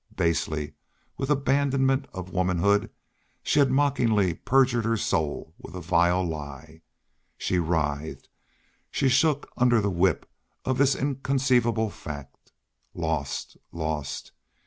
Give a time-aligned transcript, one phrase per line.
[0.15, 0.73] Basely,
[1.15, 2.89] with an abandonment of womanhood,
[3.43, 6.81] she had mockingly perjured her soul with a vile lie.
[7.37, 8.27] She writhed,
[8.89, 10.27] she shook under the whip
[10.65, 12.51] of this inconceivable fact.
[12.95, 13.57] Lost!
[13.71, 14.31] Lost!